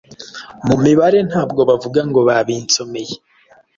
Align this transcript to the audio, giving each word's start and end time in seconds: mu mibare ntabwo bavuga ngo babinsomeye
mu 0.67 0.75
mibare 0.83 1.19
ntabwo 1.29 1.61
bavuga 1.69 1.99
ngo 2.09 2.19
babinsomeye 2.27 3.15